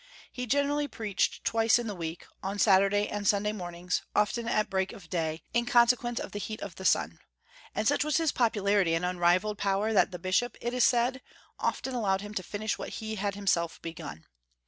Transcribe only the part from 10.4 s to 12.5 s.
it is said, often allowed him to